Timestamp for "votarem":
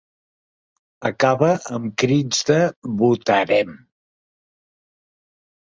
3.03-3.79